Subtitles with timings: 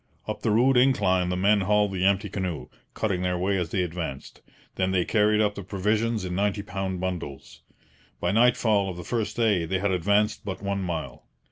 [0.27, 3.83] Up the rude incline the men hauled the empty canoe, cutting their way as they
[3.83, 4.41] advanced.
[4.73, 7.61] Then they carried up the provisions in ninety pound bundles.
[8.19, 11.27] By nightfall of the first day they had advanced but one mile.